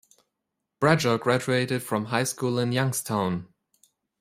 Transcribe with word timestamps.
Bradshaw 0.79 1.19
graduated 1.19 1.83
from 1.83 2.05
high 2.05 2.23
school 2.23 2.57
in 2.57 2.71
Youngstown. 2.71 3.45